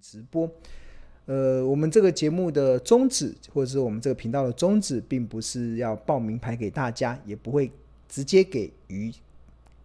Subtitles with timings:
[0.00, 0.48] 直播。
[1.26, 7.70] 呃，我们这个节目的宗旨，或者是我们这个频道的宗旨，并不是要报名牌给大家，也不会
[8.08, 9.12] 直接给鱼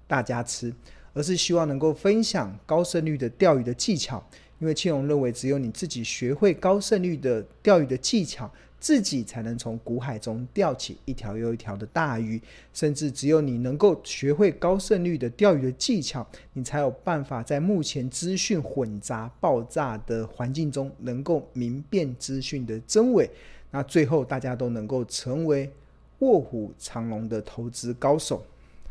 [0.08, 0.74] 大家吃，
[1.14, 4.24] 而是希望能够分享高胜率的钓鱼的技巧。
[4.60, 8.50] 因为庆荣认为，只有你自己学会高胜率的钓鱼的技巧。
[8.84, 12.42] 自己才能从股海中钓起一条又一条的大鱼，
[12.74, 23.30] 甚至只有你能够学会高胜率的钓鱼的技巧，你才有办法在目前资讯混杂、爆炸的环境中，能够明辨资讯的真伪。
[23.72, 25.72] 那最后，大家都能够成为
[26.20, 28.46] 卧虎藏龙的投资高手。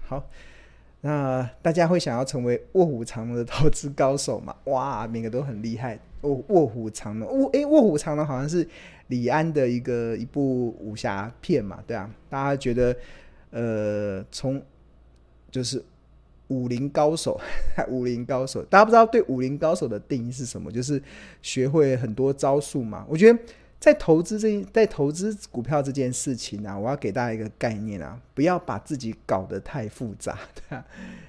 [0.07, 0.25] 好，
[1.03, 4.57] 那大家会想要成为卧虎藏龙的投资高手吗？
[4.65, 6.01] 哇，每个都很厉害。
[6.23, 8.67] 卧卧虎藏龙，卧诶，卧虎藏龙好像是
[9.09, 12.97] 李安的一个一部武侠片嘛，对啊，大家觉得
[13.51, 14.61] 呃，从
[15.51, 15.85] 就是
[16.49, 17.39] 武林高手，
[17.89, 20.71] 武林高手，大家不知道对武林高手的定义是什么？
[20.73, 21.03] 就是
[21.43, 23.05] 学会很多招数嘛。
[23.09, 23.39] 我觉得
[23.81, 30.87] 在投资这在投资股票这件事情啊，我要给大家一个概念啊，不要把自己搞得太复杂，对啊。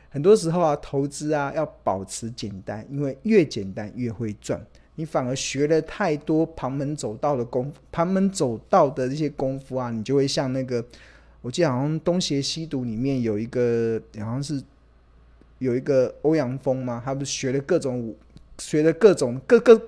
[0.09, 4.63] 很多时候啊，投资啊要保持简单，因为越简单越会赚。
[4.95, 10.85] 你反而学了太多旁门左道的功，旁门左道的这些功夫啊，你就会像那个，
[11.41, 14.61] 我记得好像《东邪西毒》里面有一个，好像是
[15.57, 18.15] 有一个欧阳锋嘛，他不是学了各种武，
[18.59, 19.81] 学了各种各各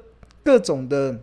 [0.43, 1.19] 各种的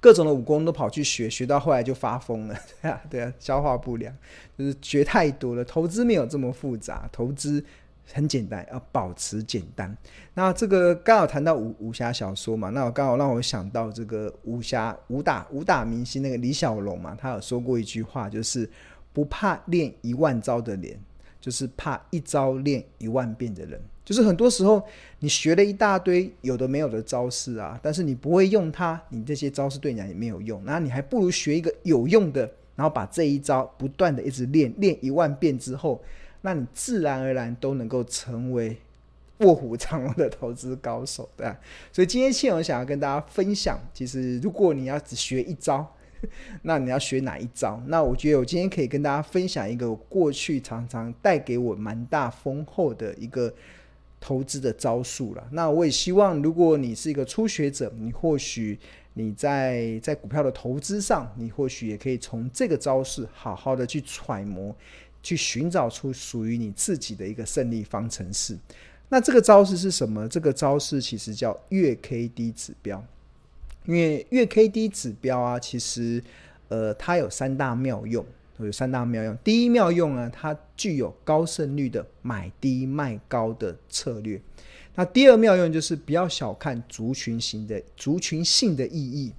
[0.00, 4.12] 各种的武功都跑去学，学到后来就发疯了， 对啊，对啊，消化不良，
[4.58, 5.64] 就是学太多了。
[5.64, 7.64] 投资没有这么复杂，投资。
[8.12, 9.94] 很简单，要保持简单。
[10.34, 18.68] 那这个刚好谈到武武侠小说嘛，那我刚好让我想到这个武侠武打武打明星那个李小龙嘛，他有说过一句话，就是
[19.12, 20.98] 不怕练一万招的人，
[21.40, 23.80] 就是怕一招练一万遍的人。
[24.04, 24.82] 就是很多时候
[25.18, 30.62] 你学了一大堆有的没有的招式啊，但是你不会用它，你这些招式对你也没有用。
[30.64, 36.02] 那你还不如学一个有用的，然后把这一招不断的一直练，练一万遍之后。
[36.48, 38.74] 那你自然而然都能够成为
[39.40, 41.60] 卧虎藏龙的投资高手，对吧？
[41.92, 45.86] 所以今天庆荣想要跟大家分享，其实如果你要只学一招，
[46.62, 47.78] 那你要学哪一招？
[47.88, 53.52] 那我觉得我今天可以跟大家分享一个过去常常带给我蛮大丰厚的一个
[54.18, 55.46] 投资的招数了。
[55.52, 58.78] 那我也希望，如果你是一个初学者，你或许
[59.12, 64.74] 你在在股票的投资上，你或许也可以从这个招式好好的去揣摩。
[65.28, 68.56] 去寻找出属于你自己的一个胜利方程式。
[69.10, 70.26] 那这个招式是什么？
[70.26, 73.04] 这个招式其实叫月 K D 指标。
[73.84, 76.24] 因为月 K D 指标啊，其实
[76.68, 78.24] 呃，它有三大妙用，
[78.58, 79.36] 有三大妙用。
[79.44, 84.40] 第一妙用呢，它具有高胜率的买低卖高的策略。
[84.94, 89.30] 那第二妙用就是不要小看族群型的族群性的意义。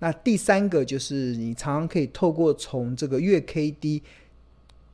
[0.00, 4.02] 那第三个就是你常常可以透过从这个月 K D。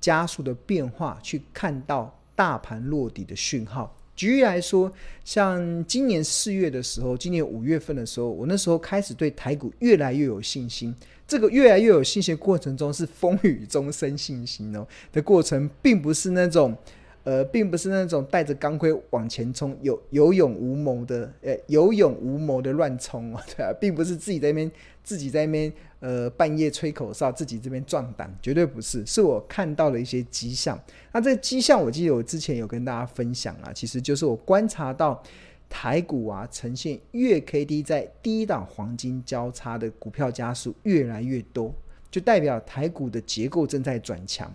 [0.04, 3.90] 加速的变化，去看到大盘落底的讯号。
[4.14, 4.92] 举例来说，
[5.24, 10.94] 像今年四月的时候，今年五月份的时候，我那时候开始对台股越来越有信心。
[11.26, 16.76] 这个越来越有信心的过程中，是风雨中生信心哦的过程，并不是那种。
[17.24, 24.70] 呃，并不是那种带着钢盔往前冲、有有勇无谋的，呃，有勇无谋的乱冲哦，对啊，并不是自己在那边
[25.02, 25.72] 自己在那边
[26.04, 30.78] 呃半夜吹口哨，自己这边壮胆，绝对不是，是我看到了一些迹象。
[31.12, 35.22] 那这个迹象，我记得我之前有跟大家分享啊，其实就是我观察到
[35.70, 41.74] 台股啊呈现月 K D 在低档黄金交叉的股票家数越来越多，
[42.10, 44.54] 就代表台股的结构正在转强。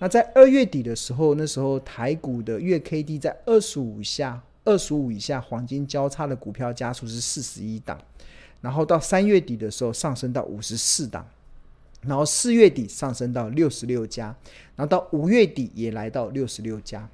[0.00, 7.96] 那在二月底的时候，那时候台股的月 K D 在二十五下，二十五以下黄金交叉的股票家数是四十一档，
[8.60, 11.26] 然后到三月底的时候上升到五十四档，
[12.02, 14.34] 然后四月底上升到六十六家，
[14.76, 17.08] 然后到五月底也来到六十六家，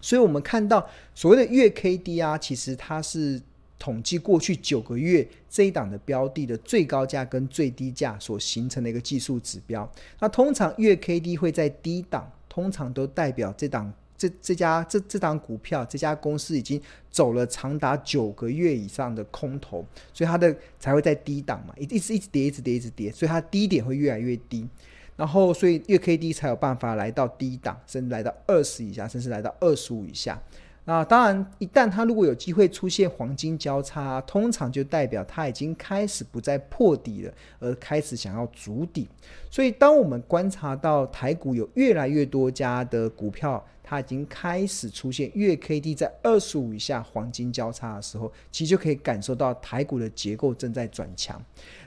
[0.00, 3.40] 所以我们看到所谓的月 K D 啊，其实它是。
[3.78, 9.92] 统计过去九个月这一档的标的的最高价跟最低价所形成的一个技术指标。
[10.20, 16.80] 那通常月 K D 会在低档，通常都代表这档这这家这这档股票这家公司已经
[17.10, 19.84] 走了长达九个月以上的空头，
[20.14, 24.68] 所以它的才会在低档嘛，一一直一直跌，一直跌，一直跌，所以它低点会越来越低。
[25.16, 30.40] 然后所以月 K D 才有办法来到低档，甚至来到二十以下，甚至来到二十五以下。
[30.84, 39.08] 那当然，一旦它如果有机会出现黄金交叉，通常就代表它已经开始不再破底了，而开始想要筑底。
[39.48, 51.40] 所以，当我们观察到台股有越来越多家的股票，它已经开始出现月 K D 在二十五以下黄金交叉的时候，其实就可以感受到台股的结构正在转强。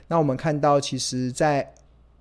[0.08, 1.70] 那我们看到，其实，在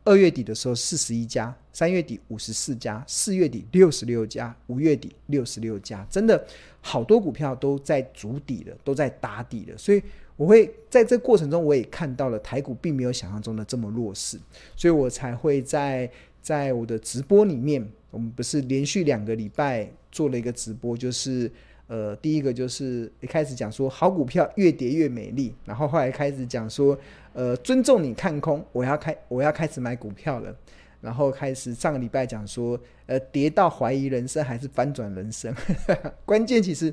[0.05, 6.41] 二月底的时候，四十一家；三月底五十四家；四月底六十六家；五月底六十六家，真的
[6.79, 9.77] 好多股票都在筑底了，都在打底了。
[9.77, 10.01] 所以
[10.37, 14.39] 我会在这过程中，我也看到了台股并没有想象中的这么弱势，
[14.77, 16.09] 所以我才会在
[16.41, 21.51] 在我的直播里面，我们不是连续两个礼拜做了一个直播，就是。
[21.87, 26.97] 呃，第一个就是一开始讲说好股票越跌越美丽，然后后来开始讲说，
[27.33, 30.55] 呃，尊重你看空，我要开我要开始买股票了，
[30.99, 35.53] 然后开始上个礼拜讲说，呃，跌到怀疑人生还是翻转人生，
[36.25, 36.91] 关键其实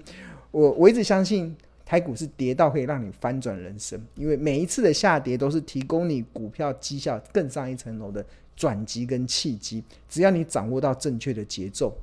[0.51, 1.57] 我我一直相信
[1.87, 8.23] 台股是跌到可以让你翻转人生，因为每一次的下跌都是提供你股票绩效更上一层楼的
[8.55, 11.97] 转机跟契机，只要你掌握到正确的节奏。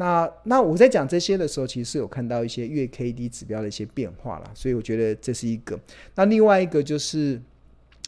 [0.00, 5.78] 那那我在讲这些的时候，其实是有看到一些月 K D 指标的一些变化啦，所以我觉得这是一个。
[6.14, 7.38] 那另外一个就是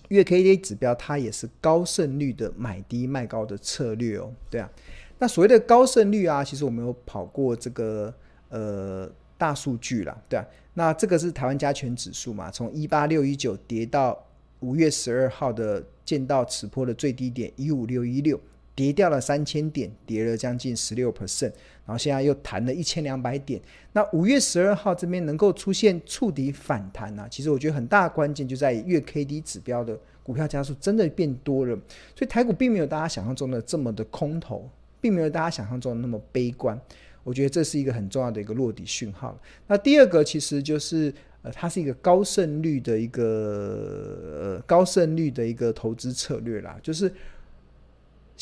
[0.08, 4.70] 月 K D 指标，它也是高胜率的买低卖高的策略哦，对啊。
[5.18, 8.14] 那所谓的高胜率啊，其实我们有跑过这个
[8.48, 9.06] 呃
[9.36, 10.46] 大数据啦，对啊。
[10.72, 14.18] 那这个是台湾加权指数嘛，从一八六一九跌到
[14.60, 18.40] 五月十二号的见到此波的最低点一五六一六。
[18.74, 21.52] 跌掉了三千点，跌了将近十六 percent，
[21.84, 23.60] 然后现在又弹了一千两百点。
[23.92, 31.76] 那五月十二号这边能够出现触底反弹呢、其实我觉得很大的关键就在于月 K D 指标的股票家数真的变多了，
[32.16, 34.66] 所以台股并没有大家想象中的这么的空头，
[35.02, 36.80] 并没有大家想象中的那么悲观。
[37.24, 39.38] 我觉得这是一个很重要的一个落底讯号。
[39.66, 47.12] 那第二个其实就是呃，它是一个高胜率的一个呃高胜率的一个投资策略啦，就是。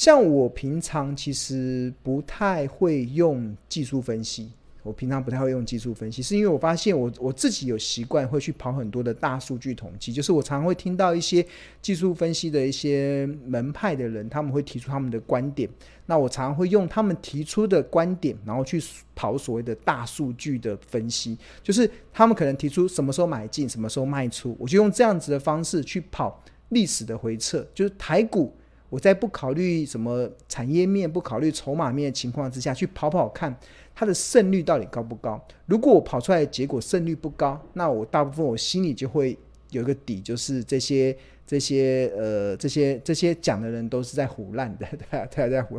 [0.00, 4.50] 像我平常其实不太会用技术分析，
[4.82, 11.46] 我平常不太会用技术分析，是因为我发现我我自己有习惯会去跑很多的大数据统计，就是我常常会听到一些
[11.82, 15.68] 技术分析的一些门派的人，他们会提出他们的观点，
[16.06, 18.82] 那我常常会用他们提出的观点，然后去
[19.14, 28.50] 跑所谓的大数据的分析，就是他们可能提出什么时候买进，什么时候卖出，我就用这样子的方式去跑历史的回测，就是台股。
[28.90, 33.56] 我在不考虑什么产业面、不考虑筹码面的情况之下去跑跑看，
[33.94, 35.40] 它的胜率到底高不高？
[35.66, 39.38] 如果我跑出来的结果胜率不高，那我大部分我心里就会
[39.70, 41.16] 有一个底，就是这些、
[41.46, 45.24] 这些、呃、这些、这些讲的人都是在胡烂的， 对吧？
[45.30, 45.76] 他在胡，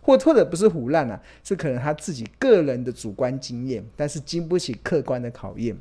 [0.00, 5.76] 或或者不是胡烂啊，是可能他自己个人的主观经验，但是经不起客观的考验。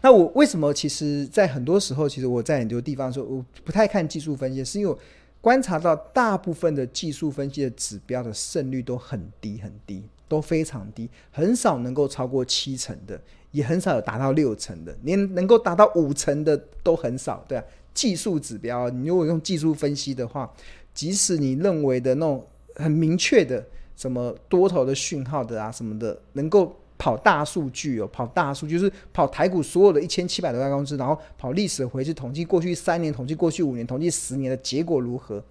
[0.00, 0.74] 那我为什么？
[0.74, 4.96] 其实，在很多时候，其实我在很多地方说，我不太看技术分析，是因为。
[5.42, 17.44] 观察到大部分的技术分析的指标的胜率都很低很低，都非常低，很少能够超过七成的，也很少有达到六成的，连能够达到五成的都很少。
[17.46, 20.50] 对啊，技术指标，你如果用技术分析的话，
[20.94, 22.46] 即使你认为的那种
[22.76, 23.62] 很明确的
[23.96, 26.74] 什么多头的讯号的啊什么的，能够。
[27.02, 35.42] 跑大数据哦，跑大数据就是跑台股所有的一千七百多家公司，然后跑历史回去统计过去三年、统计过去五年、统计十年的结果如何，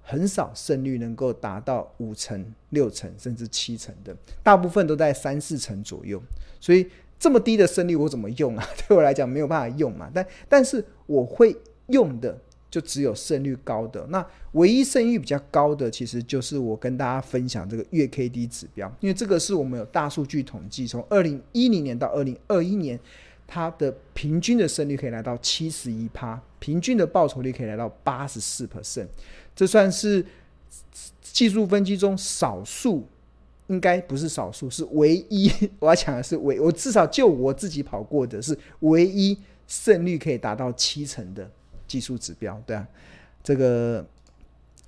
[0.00, 6.22] 很少胜率能够达到五成、六成甚至七成的，大部分都在三四成左右。
[6.60, 6.88] 所以
[7.18, 8.64] 这么低的胜率我怎么用啊？
[8.86, 10.08] 对我来讲没有办法用嘛。
[10.14, 11.56] 但但是我会
[11.88, 12.38] 用的。
[12.68, 22.98] 就只有胜率高的，那唯一胜率比较高的，其实就是我跟大家分享这个月 K D 指标，因为这个是我们有大数据统计，从二零一零年到二零二一年，
[23.46, 29.06] 它的平均的胜率可以来到七十一趴，平均的报酬率可以来到八十四 percent，
[29.54, 30.24] 这算是
[31.22, 33.06] 技术分析中少数，
[33.68, 35.50] 应该不是少数，是唯一。
[35.78, 41.48] 我要讲的是唯，我至少就我自己跑过的是唯一胜率可以达到七成的。
[41.86, 42.86] 技术指标，对啊，
[43.42, 44.04] 这个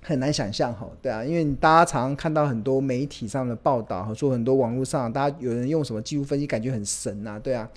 [0.01, 7.69] 很难想象哈，对啊，因为大家常常看到很多媒体上的报道和说很多网络上，大家有人用什么技术分析，感觉很神呐，对啊。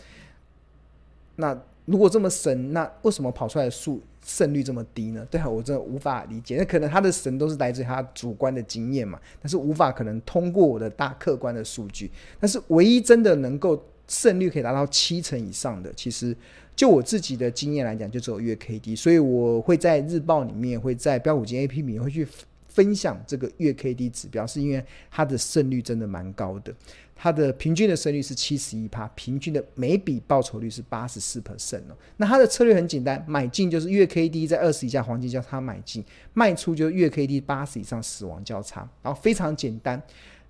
[1.37, 5.27] 那如果这么神，那为什么跑出来的数胜率这么低呢？
[5.31, 6.57] 对啊，我真的无法理解。
[6.57, 12.11] 那可能他的神都是来自他主观的经验嘛，但是无法可能通过我的大客观的数据。
[12.39, 16.37] 但是唯一真的能够胜率可以达到七成以上的，其实。
[16.75, 22.27] 就我自己的经验来讲，就只有月 K D，所以我会在日报里面，会在标股金 A P P 里面会去
[22.69, 26.75] 分享这个月 K D 指标，是因为它的胜率真的蛮高的。
[27.15, 31.97] 它的平均的胜率是七十一趴，平均的每笔报酬率是八十四 percent 哦。
[32.17, 40.03] 那它的策略很简单，买进就是月 K D 在二十以下黄金交叉买进，卖出就是月 K D 八十以上死亡交叉，然后非常简单。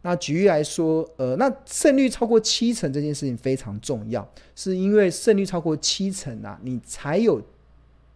[0.03, 7.41] 那举例来说，呃，那胜率超过七成这件事情非常重要，是因为胜率超过七成啊，你才有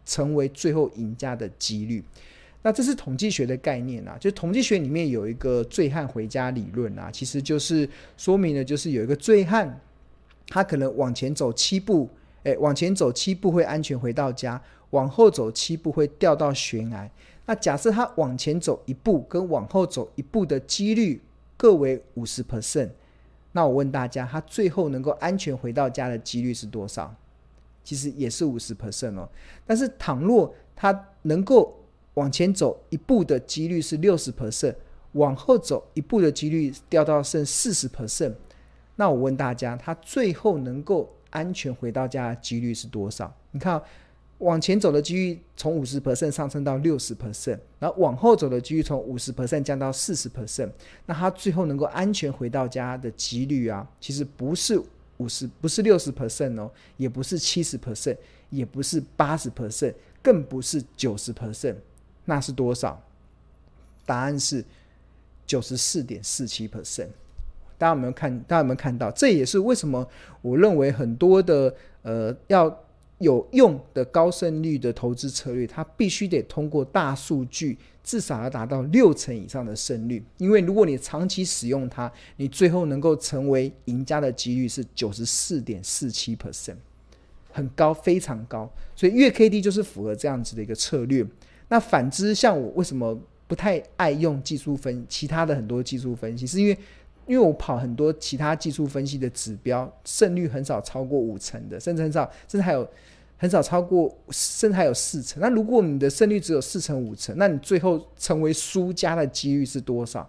[0.05, 2.03] 成为最后赢家的几率。
[2.63, 9.81] 那这是统计学的概念啊，就统计学里面有一个醉汉回家理论啊，其实就是说明了，就是有一个醉汉，
[10.49, 12.09] 他可能往前走七步，
[12.43, 17.09] 诶，往前走七步会安全回到家，往后走七步会掉到悬崖。
[17.45, 21.23] 那假设他往前走一步跟往后走一步的几率
[21.57, 22.91] 各为五十 percent，
[23.53, 27.15] 那我问大家，他最后能够安全回到家的几率是多少？
[27.83, 29.29] 其实也是五十 percent 哦。
[29.65, 31.83] 但是倘若他能够
[32.15, 34.75] 往前走一步的几率是六十 percent，
[35.13, 38.35] 往后走一步的几率掉到剩四十 percent。
[38.97, 43.35] 那我问大家，他最后能够安全回到家的几率是多少？
[43.53, 43.81] 你看，
[44.39, 50.71] 往前走的几率从五十 percent 上升到六十 percent，然后往后走的几率从五十 percent 降到四十 percent。
[51.07, 54.79] 那他最后能够安全回到家的几率啊，其实不是
[55.17, 58.17] 五十，不是六十 percent 哦，也不是七十 percent，
[58.51, 61.77] 也不是八十 percent，更不是九十 percent。
[62.27, 63.03] 那是多少？
[64.05, 64.63] 答案是
[65.47, 67.09] 九十四点四七 percent。
[67.79, 68.39] 大家有没有看？
[68.41, 69.11] 大家有没有看到？
[69.13, 70.07] 这也是为什么
[70.43, 72.69] 我认为很多的呃要
[73.19, 80.23] 有用的高胜率的投资策略，它必须得通过大数据，至少要达到六成以上的胜率。
[80.37, 86.77] 因为如果你长期使用它，你最后能够成为赢家的几率是九十四点四七 percent，
[87.51, 88.71] 很高，非常高。
[88.95, 91.27] 所以月 K D 就是符合这样子的一个策略。
[91.69, 96.77] 那反之，像我为什么不太爱用技术分其他的很多技术分析，是因为
[97.27, 102.89] 因为我跑很多其他技术分析的指标，胜率很少超过五成的，甚至很少，甚至还有
[103.37, 105.41] 很少超过，甚至还有四成。
[105.41, 110.29] 那如果你的胜率只有四成五成，那你最后成为输家的几率是多少？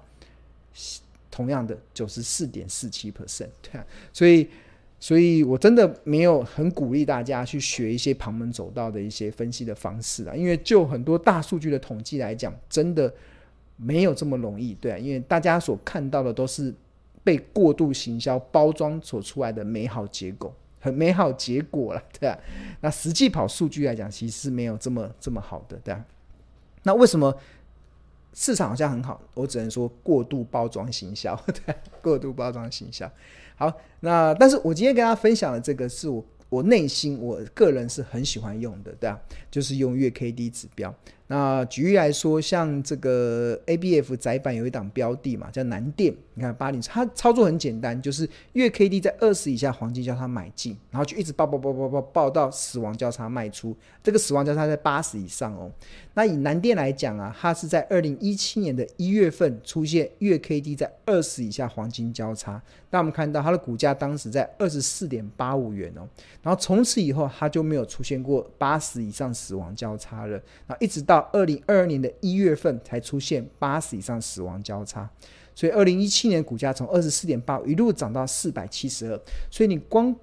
[1.29, 4.47] 同样的九十四点四七 percent，对啊，所以。
[4.99, 13.13] 所以我真的没有很鼓励大家去学一些旁门左道的一些分析的方式啊，因为就很多大数据的统计来讲，真的
[13.75, 16.73] 没有这么容易，对啊，因为大家所看到的都是
[17.27, 22.39] 被过度行销包装所出来的美好结果，很美好结果了，对啊，
[22.79, 26.05] 那实际跑数据来讲，其实是没有这么这么好的，对啊，
[26.83, 27.35] 那为什么
[28.33, 29.21] 市场好像很好？
[29.33, 33.11] 我只能说过度包装行销，对，过度包装行销。
[33.57, 39.19] 好，那但是我今天跟大家分享的这个是我我内心我个人是很喜欢用的，对啊，
[39.51, 40.95] 就是用月 K D 指标。
[41.29, 46.13] 那举例来说，像这个 A B F 载板有一档标的嘛，叫南电。
[46.33, 53.75] 你看八零，它操作很简单，就是月 K D 在二十以下黄金交叉买进，然后就一直抱抱抱抱抱抱到死亡交叉卖出。
[54.01, 55.69] 这个死亡交叉在八十以上哦。
[56.13, 62.61] 那以南电来讲啊，它是在二零一七年的一月份出现月 K D 在二十以下黄金交叉。
[62.91, 66.07] 那我们看到它的股价当时在二十四点八五元哦，
[66.41, 71.16] 然后从此以后它就没有出现过八十以上死亡交叉了，然后一直到。
[71.17, 75.09] 到二零二二年的一月份才出现八十以上死亡交叉，
[75.55, 79.19] 所以二零一七年股价从二十四点八一路涨到四百七十二，
[79.49, 80.15] 所以你光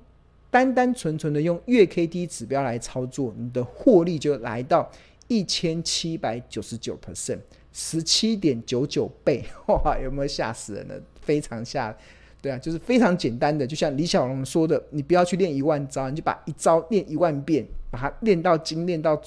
[0.51, 4.89] 单单纯纯的用月 K D 指标来操作，你的获利就来到
[5.27, 7.41] 一千七百九十九 percent，
[7.73, 10.95] 十七点九九倍，哇，有没有吓死人了？
[11.21, 11.97] 非常吓。
[12.45, 19.19] 对啊，就是非常简单的，就像李小龙说的，你不要去练一万招，你就把一招练一万遍，把它练到精，练到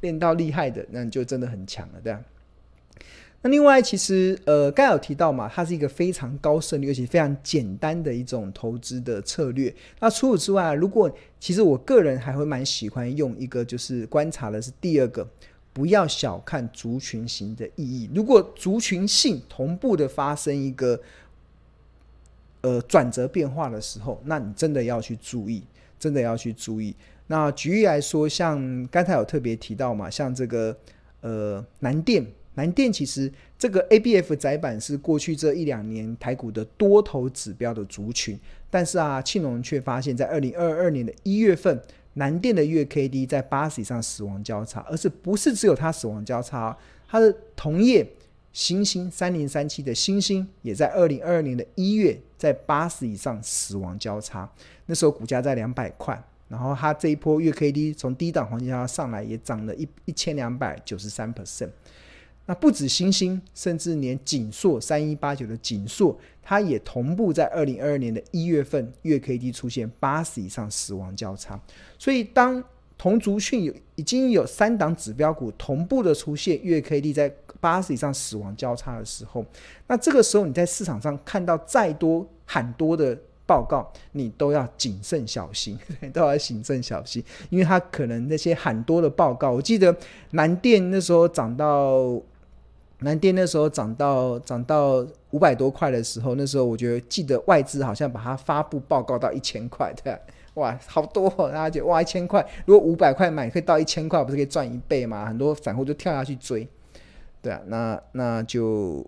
[0.00, 2.20] 练到厉害的，那你就真的很强了，对啊。
[3.42, 9.72] 那另外，其实呃，刚有提到嘛，它是一个非常高胜率而且非常简单的一种投资的策略。
[10.00, 15.24] 那除此之外，如果其实我个人还会蛮喜欢用一个，就是观察的是第二个，
[15.72, 18.10] 不要小看族群型的意义。
[18.12, 21.00] 如果族群性同步的发生一个。
[22.64, 25.62] 呃，转折变化的时候，那你真的要去注意，
[25.98, 26.96] 真的要去注意。
[27.26, 30.74] 那举例来说，像刚才有特别提到嘛，像这个
[31.20, 38.40] 呃南电，南电其实这个 ABF 窄板是过去这一两年台股的多头指标的族群，
[38.70, 41.78] 但是啊，庆隆却发现，在二零二二年的一月份，
[42.14, 46.74] 南电的月 KD 在八十以上死亡交叉，而是不是只有它死亡交叉，
[47.06, 48.06] 它的同业。
[48.54, 54.48] 星星三零三七的星星也在二零二二年的一月在八十以上死亡交叉，
[54.86, 61.70] 那时候股价在两百块，然后它这一波月 K D 从低档黄金交叉上来也涨了一一千两百九十三 percent。
[62.46, 71.60] 那不止星星，甚至连景硕三一八九的景硕，它也同步在二零二二年的一月份月 K D 出现八十以上死亡交叉。
[71.98, 72.62] 所以当
[72.96, 79.44] 同族群有已经有三档指标股同步的出现月 K D 在八十以上死亡交叉的时候，
[79.86, 85.78] 那这个时候你在市场上看到再多喊多的报告，你都要谨慎小心，
[86.12, 89.94] 都要谨慎小心，因为它可能那些喊多的报告，我记得
[90.30, 92.18] 南电那时候涨到
[93.00, 100.18] 南电那时候涨到涨到五百多块的时候，那时候我觉得记得外资好像把它发布报告到一千块，对吧？
[100.54, 101.48] 哇，好多哦！
[101.50, 105.26] 大家觉得哇，一千块，如果五百块买可以到一千块，不是可以赚一倍吗？
[105.26, 106.68] 很多散户就跳下去追，
[107.42, 109.04] 对啊，那那就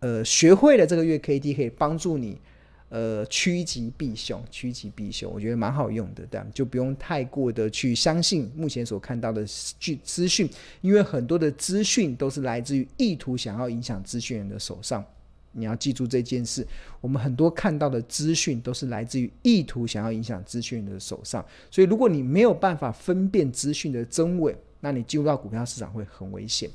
[0.00, 2.40] 呃学会了这个月 K D 可以帮助你
[2.88, 10.48] 呃趋吉避凶，趋吉避凶，我觉得蛮好用的，对啊，就不用太过的去相信目前所看到的资资讯，
[10.80, 15.04] 因为很多的资讯都是来自于意图想要影响资讯人的手上。
[15.52, 16.64] 你要记住这件事，
[17.00, 26.70] 我们很多看到的资讯都是来自于意图想要影响资讯的手上，所以如果你没有办法分辨资讯的真伪，那你进入到股票市场会很危险。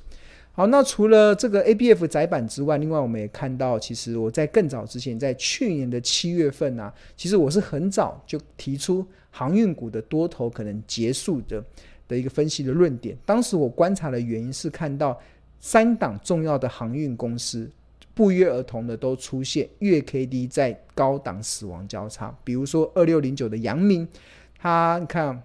[0.51, 11.63] 好，那除了这个 ABF 载板之外，另外我们也看到，其实我在更早之前，在去年的七月份啊，其实我是很早就提出航运股的多头可能结束的
[12.08, 13.17] 的一个分析的论点。
[13.25, 15.17] 当时我观察的原因是看到
[15.60, 17.70] 三档重要的航运公司。
[18.15, 24.07] 不约而同的都出现月 K D 在高档死亡交叉，比如说二六零九的阳明，
[24.57, 25.43] 他你看，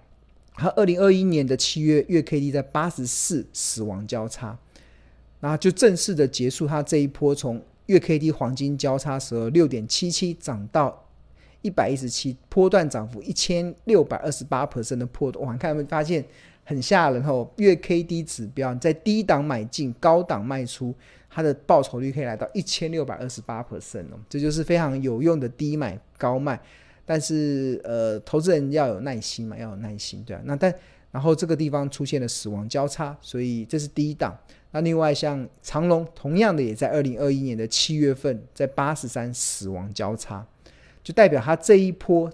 [0.55, 4.57] 他二零二一年的七月月 K D 在八十四死亡交叉，
[5.41, 11.05] 然后就正式的结束它这一波从月 K D 黄金交叉时候六点七七涨到
[11.63, 16.25] 一百一十七，波段涨幅一千六百二十八 percent 的破段，哇，看有没有发现
[16.63, 20.95] 很吓人哦，月 K D 指标在低档买进，高档卖出。
[21.31, 26.61] 它的报酬率可以来到一千六百二十八 percent 哦，这就是非常有用的低买高卖。
[27.07, 30.43] 但是呃，投资人要有耐心嘛，要有耐心，对啊。
[30.45, 30.73] 那但
[31.11, 34.37] 然后这个地方出现了死亡交叉，所以这是第一档。
[34.71, 40.47] 那另外像长隆，同样的也在二零二一年的七月份在八十三死亡交叉，
[41.03, 42.31] 就代表它这一波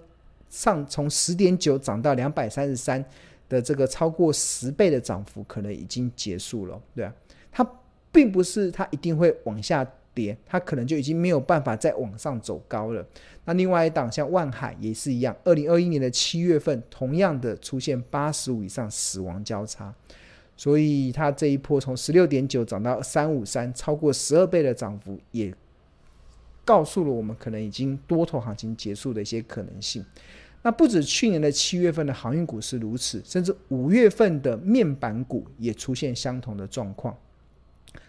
[0.49, 3.03] 上从十点九涨到两百三十三
[3.49, 7.13] 的这个超过十倍的涨幅，可能已经结束了，对啊。
[7.51, 7.67] 它。
[8.11, 13.05] 并不是它一定会往下跌，它可能就已经没有办法再往上走高了。
[13.45, 19.93] 那另外一档像万海也是一样，二零二一年的七月份同样的出现八十五以上死亡交叉，
[20.55, 25.53] 所以它这一波从十六点九涨到三五三，超过十二倍的涨幅，也
[26.65, 30.03] 告诉了我们可能已经多头行情结束的一些可能性。
[30.63, 37.15] 那不止去年的七月份的航运股是如此，甚至五月份的面板股也出现相同的状况。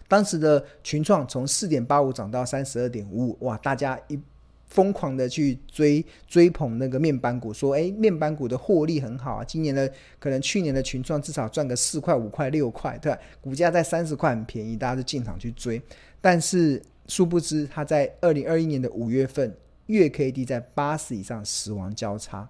[0.09, 3.55] 当时的群创从四点八五涨到三十二点五五，哇！
[3.59, 4.19] 大家一
[4.65, 13.19] 疯狂的去追追捧那个面板股，说：“诶，面板股的获利很好啊，今年的可能去年的群创至少赚个四块、五块、六块，对吧？
[13.39, 15.81] 股价在三十块很便宜，大家就进场去追。
[16.19, 22.49] 但是殊不知，它在二零二一年的五月份月 K D 在八十以上死亡交叉，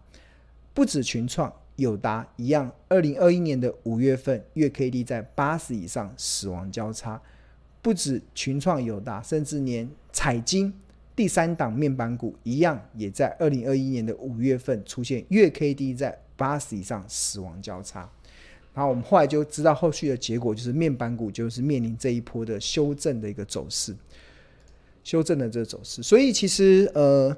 [0.74, 7.22] 不止群创、友达一样，二零二一年的五月份月 K D 在八十以上死亡交叉。”
[7.82, 10.74] 不止群创友达，甚至连彩晶
[11.16, 18.10] 第三档面板股一样，也在二零二一年的五月份出现月 K D 在八十以上死亡交叉。
[18.74, 23.96] 然后我们后来就知道后续的结果，就是面板股就是面临这一波的修正的一个走势，
[25.04, 26.04] 修正的这个走势。
[26.04, 27.36] 所以其实呃，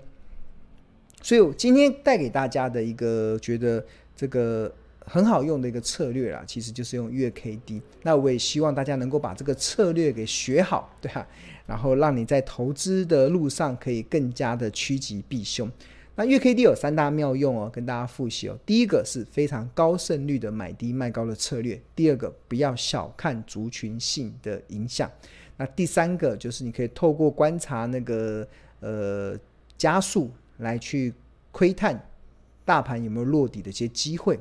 [1.21, 4.73] 所以我今天带给大家的一个觉得这个。
[5.05, 7.81] 很好用的一个策略啦，其实就是用月 K D。
[8.03, 11.27] 那我也希望大家能够把这个策略给学好，对吧？
[11.65, 15.69] 然后让你在投资的路上可以更加的趋吉避凶。
[16.15, 18.57] 那月 K D 有三大妙用哦，跟大家复习哦。
[18.65, 25.07] 第一个是非常高胜率的买低卖高的策略；第二个不要小看族群性的影响；
[25.57, 28.45] 那第三个就是你可以透过观察那个
[28.81, 29.35] 呃
[29.77, 31.13] 加速来去
[31.51, 31.99] 窥探
[32.65, 34.37] 大盘有没有落底的一些机会。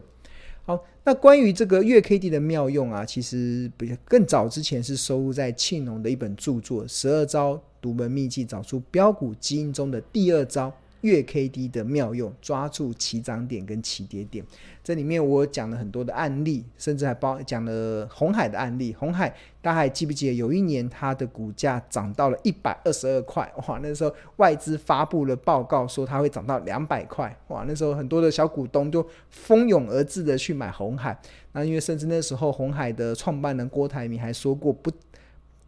[0.71, 10.69] 好，那关于这个月 K D 的妙用啊，其实比更早之前是收录在庆农的一本著作《十二招独门秘技，找出标股基因中的第二招》。
[11.03, 14.45] 月 K D 的妙用，抓住起涨点跟起跌点。
[14.83, 18.95] 这里面我讲了很多的案例，甚至还包讲了红海的案例。
[18.95, 19.29] 红海
[19.61, 23.79] 大家还记不记得，有一年它的股价涨到了一百二十二块，哇！
[23.83, 27.65] 那时候外资发布了报告说它会涨到两百块，哇！
[27.69, 31.17] 那时候很多的小股东就蜂拥而至的去买红海。
[31.53, 34.91] 那因为甚至那时候红海的创办人郭台铭还说过不。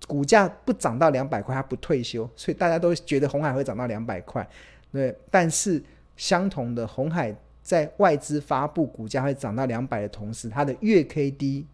[0.08, 4.46] 股价不涨到两百块，它不退休，所以大家都觉得红海会涨到两百块。
[4.92, 5.82] 对，但是
[6.16, 11.66] 相同的，红海在外资发布股价会涨到两百的同时，它的月 K D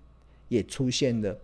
[0.49, 1.37] 也出现了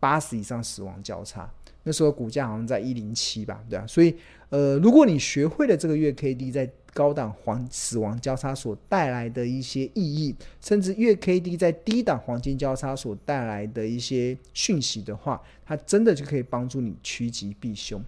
[0.00, 1.48] 八十以上死亡交叉。
[1.84, 4.14] 那时候股价好像在一零七吧，对啊，所以
[4.50, 18.02] 呃，如果你学会了这个月 K D 在高档黄死亡交叉所带来的一些意义，甚至月 K D 在低档黄金交叉所带来的一些讯息的话，它真的就可以帮助你趋吉避凶。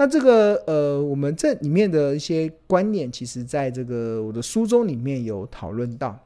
[0.00, 6.18] 那这个呃，我们这里面的一些观念，其实在这个我的书中里面有讨论到。